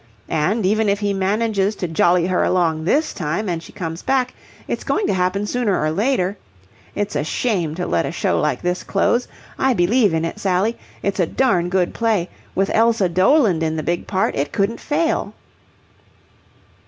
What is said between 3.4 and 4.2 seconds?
and she comes